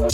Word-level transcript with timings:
Good 0.00 0.08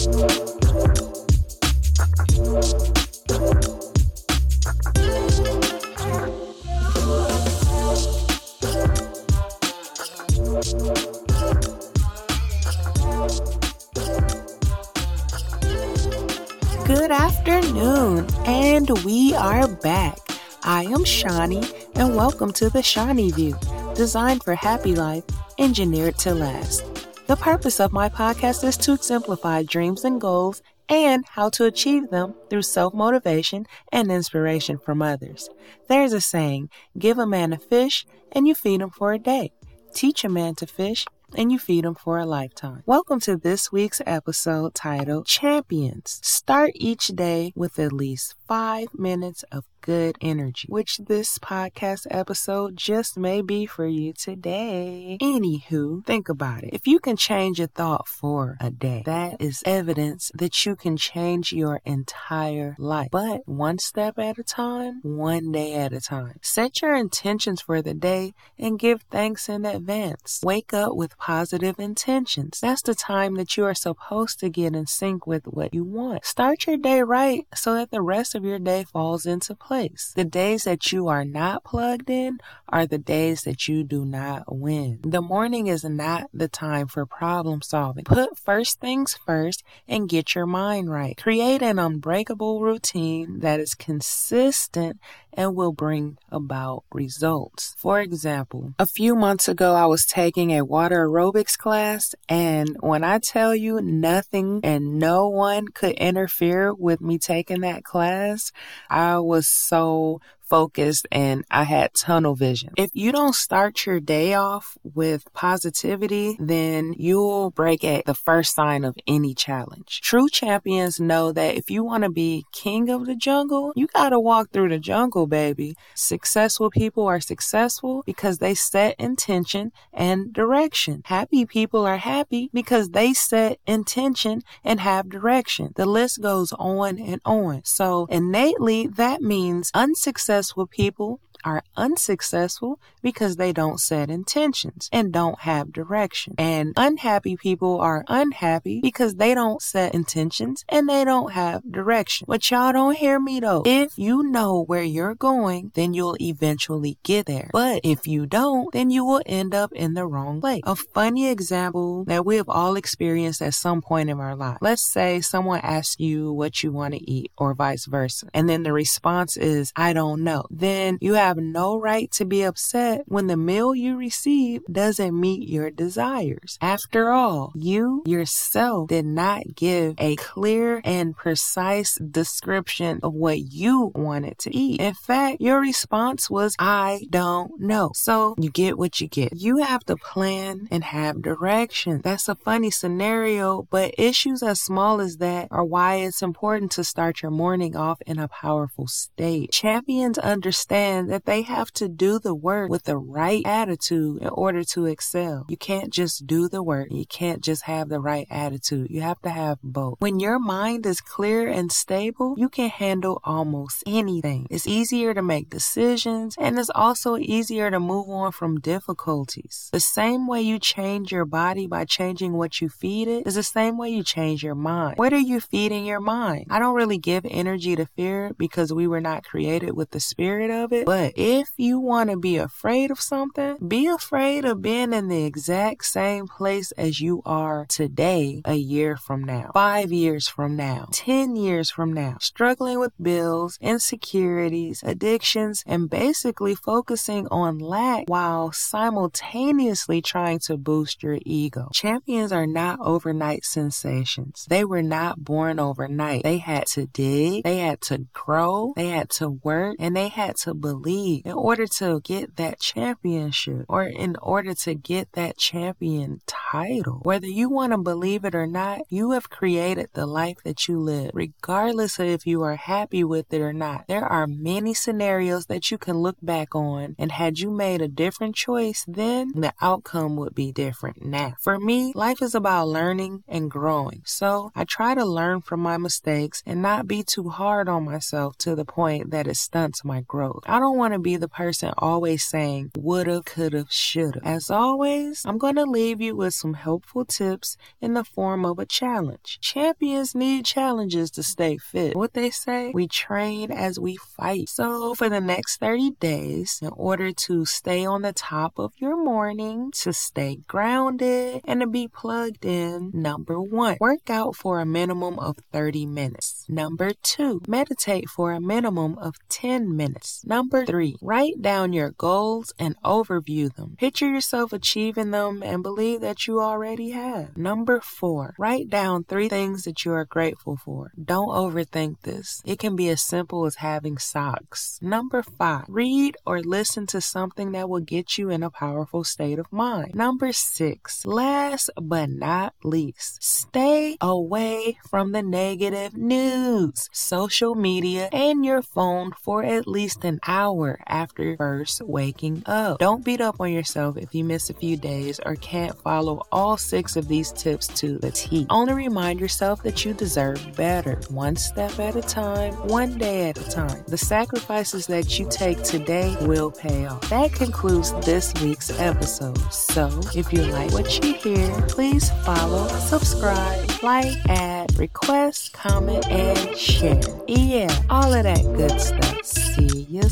afternoon, 17.12 18.26
and 18.44 18.90
we 19.04 19.34
are 19.34 19.68
back. 19.68 20.18
I 20.64 20.82
am 20.82 21.04
Shawnee, 21.04 21.62
and 21.94 22.16
welcome 22.16 22.52
to 22.54 22.68
the 22.70 22.82
Shawnee 22.82 23.30
View, 23.30 23.56
designed 23.94 24.42
for 24.42 24.56
happy 24.56 24.96
life, 24.96 25.22
engineered 25.58 26.18
to 26.18 26.34
last. 26.34 26.95
The 27.26 27.34
purpose 27.34 27.80
of 27.80 27.92
my 27.92 28.08
podcast 28.08 28.62
is 28.62 28.76
to 28.76 28.92
exemplify 28.92 29.64
dreams 29.64 30.04
and 30.04 30.20
goals 30.20 30.62
and 30.88 31.24
how 31.26 31.48
to 31.50 31.64
achieve 31.64 32.10
them 32.10 32.36
through 32.48 32.62
self 32.62 32.94
motivation 32.94 33.66
and 33.90 34.12
inspiration 34.12 34.78
from 34.78 35.02
others. 35.02 35.50
There's 35.88 36.12
a 36.12 36.20
saying 36.20 36.70
give 36.96 37.18
a 37.18 37.26
man 37.26 37.52
a 37.52 37.58
fish, 37.58 38.06
and 38.30 38.46
you 38.46 38.54
feed 38.54 38.80
him 38.80 38.90
for 38.90 39.12
a 39.12 39.18
day. 39.18 39.50
Teach 39.92 40.22
a 40.22 40.28
man 40.28 40.54
to 40.54 40.68
fish, 40.68 41.04
and 41.36 41.50
you 41.50 41.58
feed 41.58 41.84
him 41.84 41.96
for 41.96 42.20
a 42.20 42.26
lifetime. 42.26 42.84
Welcome 42.86 43.18
to 43.20 43.36
this 43.36 43.72
week's 43.72 44.00
episode 44.06 44.76
titled 44.76 45.26
Champions. 45.26 46.20
Start 46.22 46.70
each 46.76 47.08
day 47.08 47.52
with 47.56 47.80
at 47.80 47.92
least 47.92 48.36
five 48.46 48.86
minutes 48.94 49.42
of 49.50 49.64
good 49.86 50.18
energy, 50.20 50.66
which 50.68 50.98
this 50.98 51.38
podcast 51.38 52.08
episode 52.10 52.76
just 52.76 53.16
may 53.16 53.40
be 53.40 53.64
for 53.66 53.86
you 53.86 54.12
today. 54.12 55.16
Anywho, 55.22 56.04
think 56.04 56.28
about 56.28 56.64
it. 56.64 56.70
If 56.72 56.88
you 56.88 56.98
can 56.98 57.16
change 57.16 57.60
a 57.60 57.68
thought 57.68 58.08
for 58.08 58.56
a 58.60 58.70
day, 58.70 59.04
that 59.06 59.40
is 59.40 59.62
evidence 59.64 60.32
that 60.34 60.66
you 60.66 60.74
can 60.74 60.96
change 60.96 61.52
your 61.52 61.80
entire 61.84 62.74
life. 62.80 63.10
But 63.12 63.46
one 63.46 63.78
step 63.78 64.18
at 64.18 64.38
a 64.38 64.42
time, 64.42 65.00
one 65.04 65.52
day 65.52 65.74
at 65.74 65.92
a 65.92 66.00
time. 66.00 66.40
Set 66.42 66.82
your 66.82 66.96
intentions 66.96 67.62
for 67.62 67.80
the 67.80 67.94
day 67.94 68.34
and 68.58 68.80
give 68.80 69.02
thanks 69.02 69.48
in 69.48 69.64
advance. 69.64 70.40
Wake 70.42 70.74
up 70.74 70.96
with 70.96 71.16
positive 71.16 71.78
intentions. 71.78 72.58
That's 72.60 72.82
the 72.82 72.96
time 72.96 73.36
that 73.36 73.56
you 73.56 73.64
are 73.64 73.74
supposed 73.74 74.40
to 74.40 74.48
get 74.48 74.74
in 74.74 74.86
sync 74.86 75.28
with 75.28 75.44
what 75.46 75.72
you 75.72 75.84
want. 75.84 76.24
Start 76.24 76.66
your 76.66 76.76
day 76.76 77.02
right 77.02 77.46
so 77.54 77.74
that 77.74 77.92
the 77.92 78.02
rest 78.02 78.34
of 78.34 78.44
your 78.44 78.58
day 78.58 78.82
falls 78.82 79.26
into 79.26 79.54
place 79.54 79.75
place. 79.76 80.12
The 80.14 80.24
days 80.24 80.64
that 80.64 80.90
you 80.92 81.08
are 81.08 81.24
not 81.24 81.64
plugged 81.64 82.08
in 82.08 82.38
are 82.68 82.86
the 82.86 82.98
days 82.98 83.42
that 83.42 83.68
you 83.68 83.84
do 83.84 84.04
not 84.04 84.44
win. 84.48 85.00
The 85.02 85.20
morning 85.20 85.66
is 85.66 85.84
not 85.84 86.30
the 86.32 86.48
time 86.48 86.86
for 86.88 87.04
problem 87.04 87.60
solving. 87.62 88.04
Put 88.04 88.38
first 88.38 88.80
things 88.80 89.18
first 89.26 89.62
and 89.86 90.08
get 90.08 90.34
your 90.34 90.46
mind 90.46 90.90
right. 90.90 91.16
Create 91.16 91.62
an 91.62 91.78
unbreakable 91.78 92.60
routine 92.60 93.40
that 93.40 93.60
is 93.60 93.74
consistent 93.74 94.98
and 95.36 95.54
will 95.54 95.72
bring 95.72 96.16
about 96.32 96.84
results. 96.92 97.74
For 97.78 98.00
example, 98.00 98.72
a 98.78 98.86
few 98.86 99.14
months 99.14 99.48
ago, 99.48 99.74
I 99.74 99.86
was 99.86 100.06
taking 100.06 100.50
a 100.50 100.64
water 100.64 101.06
aerobics 101.06 101.58
class, 101.58 102.14
and 102.28 102.76
when 102.80 103.04
I 103.04 103.18
tell 103.18 103.54
you 103.54 103.80
nothing 103.82 104.60
and 104.64 104.98
no 104.98 105.28
one 105.28 105.68
could 105.68 105.92
interfere 105.96 106.72
with 106.72 107.02
me 107.02 107.18
taking 107.18 107.60
that 107.60 107.84
class, 107.84 108.50
I 108.88 109.18
was 109.18 109.46
so 109.56 110.20
focused 110.48 111.06
and 111.10 111.44
I 111.50 111.64
had 111.64 111.94
tunnel 111.94 112.34
vision. 112.34 112.70
If 112.76 112.90
you 112.94 113.12
don't 113.12 113.34
start 113.34 113.84
your 113.86 114.00
day 114.00 114.34
off 114.34 114.76
with 114.82 115.32
positivity, 115.32 116.36
then 116.38 116.94
you'll 116.96 117.50
break 117.50 117.84
at 117.84 118.04
the 118.04 118.14
first 118.14 118.54
sign 118.54 118.84
of 118.84 118.96
any 119.06 119.34
challenge. 119.34 120.00
True 120.02 120.28
champions 120.28 121.00
know 121.00 121.32
that 121.32 121.56
if 121.56 121.70
you 121.70 121.84
want 121.84 122.04
to 122.04 122.10
be 122.10 122.44
king 122.52 122.88
of 122.88 123.06
the 123.06 123.16
jungle, 123.16 123.72
you 123.76 123.86
got 123.88 124.10
to 124.10 124.20
walk 124.20 124.50
through 124.50 124.68
the 124.68 124.78
jungle, 124.78 125.26
baby. 125.26 125.76
Successful 125.94 126.70
people 126.70 127.06
are 127.06 127.20
successful 127.20 128.02
because 128.06 128.38
they 128.38 128.54
set 128.54 128.94
intention 128.98 129.72
and 129.92 130.32
direction. 130.32 131.02
Happy 131.06 131.44
people 131.44 131.84
are 131.84 131.96
happy 131.96 132.50
because 132.52 132.90
they 132.90 133.12
set 133.12 133.58
intention 133.66 134.42
and 134.64 134.80
have 134.80 135.08
direction. 135.08 135.72
The 135.76 135.86
list 135.86 136.20
goes 136.20 136.52
on 136.52 136.98
and 136.98 137.20
on. 137.24 137.62
So 137.64 138.06
innately, 138.10 138.86
that 138.86 139.22
means 139.22 139.70
unsuccessful 139.74 140.35
successful 140.36 140.66
people 140.66 141.20
are 141.46 141.62
unsuccessful 141.76 142.80
because 143.02 143.36
they 143.36 143.52
don't 143.52 143.78
set 143.78 144.10
intentions 144.10 144.90
and 144.92 145.12
don't 145.12 145.40
have 145.40 145.72
direction. 145.72 146.34
And 146.36 146.72
unhappy 146.76 147.36
people 147.36 147.80
are 147.80 148.04
unhappy 148.08 148.80
because 148.80 149.14
they 149.14 149.32
don't 149.32 149.62
set 149.62 149.94
intentions 149.94 150.64
and 150.68 150.88
they 150.88 151.04
don't 151.04 151.32
have 151.32 151.62
direction. 151.70 152.26
But 152.28 152.50
y'all 152.50 152.72
don't 152.72 152.96
hear 152.96 153.20
me 153.20 153.38
though. 153.38 153.62
If 153.64 153.96
you 153.96 154.24
know 154.24 154.64
where 154.64 154.82
you're 154.82 155.14
going, 155.14 155.70
then 155.74 155.94
you'll 155.94 156.16
eventually 156.20 156.98
get 157.04 157.26
there. 157.26 157.48
But 157.52 157.80
if 157.84 158.08
you 158.08 158.26
don't, 158.26 158.72
then 158.72 158.90
you 158.90 159.04
will 159.04 159.22
end 159.24 159.54
up 159.54 159.72
in 159.72 159.94
the 159.94 160.06
wrong 160.06 160.40
place. 160.40 160.62
A 160.64 160.74
funny 160.74 161.28
example 161.28 162.04
that 162.06 162.26
we 162.26 162.36
have 162.36 162.48
all 162.48 162.74
experienced 162.74 163.40
at 163.40 163.54
some 163.54 163.80
point 163.82 164.10
in 164.10 164.18
our 164.18 164.34
life. 164.34 164.58
Let's 164.60 164.84
say 164.84 165.20
someone 165.20 165.60
asks 165.62 166.00
you 166.00 166.32
what 166.32 166.64
you 166.64 166.72
want 166.72 166.94
to 166.94 167.10
eat 167.10 167.30
or 167.38 167.54
vice 167.54 167.86
versa. 167.86 168.26
And 168.34 168.48
then 168.48 168.64
the 168.64 168.72
response 168.72 169.36
is, 169.36 169.72
I 169.76 169.92
don't 169.92 170.24
know. 170.24 170.46
Then 170.50 170.98
you 171.00 171.14
have 171.14 171.35
have 171.36 171.44
no 171.44 171.78
right 171.78 172.10
to 172.12 172.24
be 172.24 172.42
upset 172.42 173.02
when 173.06 173.26
the 173.26 173.36
meal 173.36 173.74
you 173.74 173.96
receive 173.96 174.62
doesn't 174.70 175.18
meet 175.18 175.48
your 175.48 175.70
desires. 175.70 176.58
After 176.60 177.10
all, 177.10 177.52
you 177.54 178.02
yourself 178.06 178.88
did 178.88 179.04
not 179.04 179.54
give 179.54 179.94
a 179.98 180.16
clear 180.16 180.80
and 180.84 181.16
precise 181.16 181.96
description 181.96 183.00
of 183.02 183.12
what 183.12 183.38
you 183.38 183.92
wanted 183.94 184.38
to 184.40 184.56
eat. 184.56 184.80
In 184.80 184.94
fact, 184.94 185.40
your 185.40 185.60
response 185.60 186.30
was, 186.30 186.56
I 186.58 187.06
don't 187.10 187.60
know. 187.60 187.90
So 187.94 188.34
you 188.38 188.50
get 188.50 188.78
what 188.78 189.00
you 189.00 189.08
get. 189.08 189.34
You 189.36 189.58
have 189.58 189.84
to 189.84 189.96
plan 189.96 190.68
and 190.70 190.84
have 190.84 191.22
direction. 191.22 192.00
That's 192.02 192.28
a 192.28 192.34
funny 192.34 192.70
scenario, 192.70 193.66
but 193.70 193.94
issues 193.98 194.42
as 194.42 194.60
small 194.60 195.00
as 195.00 195.18
that 195.18 195.48
are 195.50 195.64
why 195.64 195.96
it's 195.96 196.22
important 196.22 196.72
to 196.72 196.84
start 196.84 197.22
your 197.22 197.30
morning 197.30 197.76
off 197.76 198.00
in 198.06 198.18
a 198.18 198.28
powerful 198.28 198.86
state. 198.86 199.50
Champions 199.52 200.18
understand 200.18 201.10
that 201.10 201.25
they 201.26 201.42
have 201.42 201.70
to 201.72 201.88
do 201.88 202.18
the 202.18 202.34
work 202.34 202.70
with 202.70 202.84
the 202.84 202.96
right 202.96 203.42
attitude 203.44 204.22
in 204.22 204.28
order 204.28 204.64
to 204.64 204.86
excel. 204.86 205.44
You 205.48 205.56
can't 205.56 205.92
just 205.92 206.26
do 206.26 206.48
the 206.48 206.62
work. 206.62 206.88
You 206.90 207.06
can't 207.06 207.42
just 207.42 207.62
have 207.64 207.88
the 207.88 208.00
right 208.00 208.26
attitude. 208.30 208.90
You 208.90 209.02
have 209.02 209.20
to 209.22 209.30
have 209.30 209.58
both. 209.62 209.96
When 209.98 210.20
your 210.20 210.38
mind 210.38 210.86
is 210.86 211.00
clear 211.00 211.48
and 211.48 211.70
stable, 211.70 212.34
you 212.38 212.48
can 212.48 212.70
handle 212.70 213.20
almost 213.24 213.82
anything. 213.86 214.46
It's 214.50 214.66
easier 214.66 215.14
to 215.14 215.22
make 215.22 215.50
decisions 215.50 216.36
and 216.38 216.58
it's 216.58 216.70
also 216.74 217.16
easier 217.16 217.70
to 217.70 217.80
move 217.80 218.08
on 218.08 218.32
from 218.32 218.60
difficulties. 218.60 219.68
The 219.72 219.80
same 219.80 220.26
way 220.26 220.42
you 220.42 220.58
change 220.58 221.12
your 221.12 221.24
body 221.24 221.66
by 221.66 221.84
changing 221.84 222.34
what 222.34 222.60
you 222.60 222.68
feed 222.68 223.08
it 223.08 223.26
is 223.26 223.34
the 223.34 223.42
same 223.42 223.76
way 223.76 223.90
you 223.90 224.02
change 224.02 224.42
your 224.42 224.54
mind. 224.54 224.96
What 224.96 225.12
are 225.12 225.18
you 225.18 225.40
feeding 225.40 225.84
your 225.84 226.00
mind? 226.00 226.46
I 226.50 226.58
don't 226.58 226.74
really 226.74 226.98
give 226.98 227.26
energy 227.28 227.76
to 227.76 227.86
fear 227.86 228.32
because 228.38 228.72
we 228.72 228.86
were 228.86 229.00
not 229.00 229.24
created 229.24 229.76
with 229.76 229.90
the 229.90 230.00
spirit 230.00 230.50
of 230.50 230.72
it, 230.72 230.86
but 230.86 231.05
if 231.14 231.50
you 231.56 231.78
want 231.78 232.10
to 232.10 232.16
be 232.16 232.36
afraid 232.36 232.90
of 232.90 233.00
something, 233.00 233.56
be 233.66 233.86
afraid 233.86 234.44
of 234.44 234.62
being 234.62 234.92
in 234.92 235.08
the 235.08 235.24
exact 235.24 235.84
same 235.84 236.26
place 236.26 236.72
as 236.72 237.00
you 237.00 237.22
are 237.24 237.66
today, 237.68 238.42
a 238.44 238.54
year 238.54 238.96
from 238.96 239.22
now, 239.22 239.50
five 239.54 239.92
years 239.92 240.28
from 240.28 240.56
now, 240.56 240.88
10 240.92 241.36
years 241.36 241.70
from 241.70 241.92
now, 241.92 242.16
struggling 242.20 242.78
with 242.78 242.92
bills, 243.00 243.58
insecurities, 243.60 244.82
addictions, 244.84 245.62
and 245.66 245.88
basically 245.88 246.54
focusing 246.54 247.26
on 247.28 247.58
lack 247.58 248.04
while 248.08 248.52
simultaneously 248.52 250.00
trying 250.02 250.38
to 250.38 250.56
boost 250.56 251.02
your 251.02 251.18
ego. 251.24 251.68
Champions 251.72 252.32
are 252.32 252.46
not 252.46 252.78
overnight 252.80 253.44
sensations. 253.44 254.46
They 254.48 254.64
were 254.64 254.82
not 254.82 255.24
born 255.24 255.58
overnight. 255.58 256.22
They 256.22 256.38
had 256.38 256.66
to 256.68 256.86
dig, 256.86 257.44
they 257.44 257.58
had 257.58 257.80
to 257.82 258.06
grow, 258.12 258.72
they 258.76 258.88
had 258.88 259.10
to 259.10 259.30
work, 259.30 259.76
and 259.78 259.96
they 259.96 260.08
had 260.08 260.36
to 260.38 260.54
believe 260.54 260.95
in 261.24 261.32
order 261.32 261.66
to 261.66 262.00
get 262.00 262.36
that 262.36 262.60
championship 262.60 263.64
or 263.68 263.84
in 263.84 264.16
order 264.22 264.54
to 264.54 264.74
get 264.74 265.12
that 265.12 265.36
champion 265.36 266.20
title. 266.26 267.00
Whether 267.02 267.26
you 267.26 267.48
want 267.48 267.72
to 267.72 267.78
believe 267.78 268.24
it 268.24 268.34
or 268.34 268.46
not, 268.46 268.80
you 268.88 269.12
have 269.12 269.30
created 269.30 269.88
the 269.92 270.06
life 270.06 270.38
that 270.44 270.68
you 270.68 270.78
live, 270.78 271.10
regardless 271.14 271.98
of 271.98 272.06
if 272.06 272.26
you 272.26 272.42
are 272.42 272.56
happy 272.56 273.04
with 273.04 273.32
it 273.32 273.40
or 273.40 273.52
not. 273.52 273.86
There 273.88 274.04
are 274.04 274.26
many 274.26 274.74
scenarios 274.74 275.46
that 275.46 275.70
you 275.70 275.78
can 275.78 275.98
look 275.98 276.16
back 276.22 276.54
on, 276.54 276.94
and 276.98 277.12
had 277.12 277.38
you 277.38 277.50
made 277.50 277.82
a 277.82 277.88
different 277.88 278.34
choice, 278.34 278.84
then 278.86 279.32
the 279.34 279.52
outcome 279.60 280.16
would 280.16 280.34
be 280.34 280.52
different 280.52 281.04
now. 281.04 281.34
For 281.40 281.58
me, 281.58 281.92
life 281.94 282.22
is 282.22 282.34
about 282.34 282.68
learning 282.68 283.24
and 283.28 283.50
growing. 283.50 284.02
So 284.04 284.50
I 284.54 284.64
try 284.64 284.94
to 284.94 285.04
learn 285.04 285.42
from 285.42 285.60
my 285.60 285.76
mistakes 285.76 286.42
and 286.46 286.62
not 286.62 286.86
be 286.86 287.02
too 287.02 287.28
hard 287.28 287.68
on 287.68 287.84
myself 287.84 288.36
to 288.38 288.54
the 288.54 288.64
point 288.64 289.10
that 289.10 289.26
it 289.26 289.36
stunts 289.36 289.84
my 289.84 290.00
growth. 290.00 290.44
I 290.46 290.58
don't 290.58 290.78
want 290.78 290.85
want 290.86 290.94
to 290.94 290.98
be 291.00 291.16
the 291.16 291.26
person 291.26 291.72
always 291.78 292.22
saying 292.22 292.70
woulda, 292.76 293.20
coulda, 293.26 293.66
shoulda. 293.68 294.20
As 294.22 294.52
always, 294.52 295.24
I'm 295.26 295.36
going 295.36 295.56
to 295.56 295.64
leave 295.64 296.00
you 296.00 296.14
with 296.14 296.32
some 296.32 296.54
helpful 296.54 297.04
tips 297.04 297.56
in 297.80 297.94
the 297.94 298.04
form 298.04 298.44
of 298.44 298.60
a 298.60 298.66
challenge. 298.66 299.38
Champions 299.40 300.14
need 300.14 300.44
challenges 300.44 301.10
to 301.12 301.24
stay 301.24 301.58
fit. 301.58 301.96
What 301.96 302.14
they 302.14 302.30
say, 302.30 302.70
we 302.72 302.86
train 302.86 303.50
as 303.50 303.80
we 303.80 303.96
fight. 303.96 304.48
So 304.48 304.94
for 304.94 305.08
the 305.08 305.20
next 305.20 305.56
30 305.56 305.90
days, 305.98 306.60
in 306.62 306.70
order 306.76 307.10
to 307.10 307.44
stay 307.44 307.84
on 307.84 308.02
the 308.02 308.12
top 308.12 308.56
of 308.56 308.72
your 308.76 308.96
morning, 308.96 309.72
to 309.78 309.92
stay 309.92 310.38
grounded, 310.46 311.40
and 311.46 311.62
to 311.62 311.66
be 311.66 311.88
plugged 311.88 312.44
in, 312.44 312.92
number 312.94 313.40
one, 313.40 313.76
work 313.80 314.08
out 314.08 314.36
for 314.36 314.60
a 314.60 314.66
minimum 314.66 315.18
of 315.18 315.36
30 315.52 315.84
minutes. 315.86 316.46
Number 316.48 316.92
two, 317.02 317.40
meditate 317.48 318.08
for 318.08 318.30
a 318.30 318.40
minimum 318.40 318.96
of 318.98 319.16
10 319.28 319.76
minutes. 319.76 320.22
Number 320.24 320.64
three, 320.64 320.75
write 321.02 321.40
down 321.40 321.72
your 321.72 321.90
goals 321.90 322.52
and 322.58 322.80
overview 322.82 323.54
them. 323.54 323.76
Picture 323.78 324.08
yourself 324.08 324.52
achieving 324.52 325.10
them 325.10 325.42
and 325.42 325.62
believe 325.62 326.00
that 326.00 326.26
you 326.26 326.40
already 326.40 326.90
have. 326.90 327.36
Number 327.36 327.80
four, 327.80 328.34
write 328.38 328.68
down 328.68 329.04
three 329.04 329.28
things 329.28 329.64
that 329.64 329.84
you 329.84 329.92
are 329.92 330.04
grateful 330.04 330.56
for. 330.56 330.92
Don't 331.02 331.28
overthink 331.28 332.00
this. 332.02 332.42
It 332.44 332.58
can 332.58 332.76
be 332.76 332.88
as 332.88 333.02
simple 333.02 333.46
as 333.46 333.56
having 333.56 333.98
socks. 333.98 334.78
Number 334.82 335.22
five, 335.22 335.64
read 335.68 336.16
or 336.26 336.40
listen 336.40 336.86
to 336.88 337.00
something 337.00 337.52
that 337.52 337.68
will 337.68 337.80
get 337.80 338.18
you 338.18 338.30
in 338.30 338.42
a 338.42 338.50
powerful 338.50 339.04
state 339.04 339.38
of 339.38 339.52
mind. 339.52 339.94
Number 339.94 340.32
six, 340.32 341.04
last 341.06 341.70
but 341.80 342.10
not 342.10 342.54
least, 342.64 343.22
stay 343.22 343.96
away 344.00 344.78
from 344.88 345.12
the 345.12 345.22
negative 345.22 345.96
news, 345.96 346.88
social 346.92 347.54
media, 347.54 348.08
and 348.12 348.44
your 348.44 348.62
phone 348.62 349.12
for 349.12 349.44
at 349.44 349.66
least 349.66 350.04
an 350.04 350.18
hour 350.26 350.65
after 350.86 351.36
first 351.36 351.80
waking 351.82 352.42
up. 352.46 352.78
Don't 352.78 353.04
beat 353.04 353.20
up 353.20 353.40
on 353.40 353.52
yourself 353.52 353.96
if 353.96 354.14
you 354.14 354.24
miss 354.24 354.50
a 354.50 354.54
few 354.54 354.76
days 354.76 355.20
or 355.24 355.36
can't 355.36 355.76
follow 355.82 356.22
all 356.32 356.56
six 356.56 356.96
of 356.96 357.08
these 357.08 357.32
tips 357.32 357.68
to 357.68 357.98
the 357.98 358.10
T. 358.10 358.46
Only 358.50 358.74
remind 358.74 359.20
yourself 359.20 359.62
that 359.62 359.84
you 359.84 359.94
deserve 359.94 360.56
better, 360.56 361.00
one 361.08 361.36
step 361.36 361.78
at 361.78 361.96
a 361.96 362.02
time, 362.02 362.52
one 362.68 362.98
day 362.98 363.30
at 363.30 363.38
a 363.38 363.50
time. 363.50 363.84
The 363.86 363.98
sacrifices 363.98 364.86
that 364.86 365.18
you 365.18 365.26
take 365.30 365.62
today 365.62 366.16
will 366.22 366.50
pay 366.50 366.86
off. 366.86 367.08
That 367.10 367.32
concludes 367.32 367.92
this 368.04 368.32
week's 368.42 368.70
episode. 368.80 369.38
So, 369.52 369.88
if 370.14 370.32
you 370.32 370.42
like 370.42 370.72
what 370.72 371.04
you 371.04 371.14
hear, 371.14 371.62
please 371.68 372.10
follow, 372.24 372.66
subscribe, 372.68 373.70
like, 373.82 374.14
add, 374.28 374.78
request, 374.78 375.52
comment, 375.52 376.06
and 376.10 376.56
share. 376.56 377.00
Yeah, 377.28 377.74
all 377.90 378.12
of 378.12 378.24
that 378.24 378.42
good 378.56 378.80
stuff. 378.80 379.24
See 379.24 379.86
you 379.88 380.02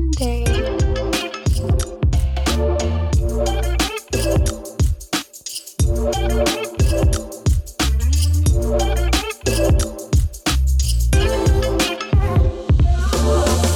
Monday. 0.00 1.29